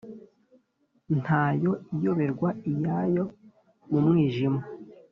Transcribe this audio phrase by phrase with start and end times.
[1.19, 3.23] Ntayo iyoberwa iyayo
[3.89, 4.61] mu mwijima.